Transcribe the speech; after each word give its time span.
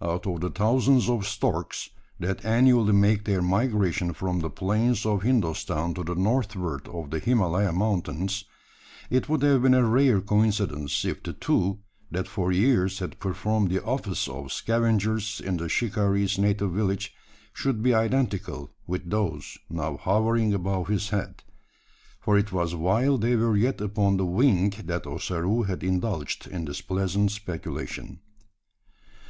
Out 0.00 0.26
of 0.26 0.40
the 0.40 0.48
thousands 0.48 1.10
of 1.10 1.26
storks, 1.26 1.90
that 2.18 2.42
annually 2.42 2.94
make 2.94 3.26
their 3.26 3.42
migration 3.42 4.14
from 4.14 4.40
the 4.40 4.48
plains 4.48 5.04
of 5.04 5.20
Hindostan 5.20 5.92
to 5.92 6.02
the 6.02 6.14
northward 6.14 6.88
of 6.88 7.10
the 7.10 7.18
Himalaya 7.18 7.70
Mountains, 7.70 8.46
it 9.10 9.28
would 9.28 9.42
have 9.42 9.60
been 9.60 9.74
a 9.74 9.84
rare 9.84 10.22
coincidence 10.22 11.04
if 11.04 11.22
the 11.22 11.34
two 11.34 11.80
that 12.10 12.26
for 12.26 12.50
years 12.50 13.00
had 13.00 13.20
performed 13.20 13.68
the 13.70 13.84
office 13.84 14.26
of 14.26 14.50
scavengers 14.50 15.38
in 15.38 15.58
the 15.58 15.68
shikaree's 15.68 16.38
native 16.38 16.72
village, 16.72 17.12
should 17.52 17.82
be 17.82 17.92
identical 17.92 18.70
with 18.86 19.10
those 19.10 19.58
now 19.68 19.98
hovering 19.98 20.54
above 20.54 20.88
his 20.88 21.10
head 21.10 21.42
for 22.22 22.38
it 22.38 22.52
was 22.52 22.74
while 22.74 23.18
they 23.18 23.36
were 23.36 23.54
yet 23.54 23.82
upon 23.82 24.16
the 24.16 24.24
wing 24.24 24.70
that 24.86 25.06
Ossaroo 25.06 25.64
had 25.64 25.84
indulged 25.84 26.46
in 26.46 26.64
this 26.64 26.80
pleasant 26.80 27.30
speculation. 27.32 28.20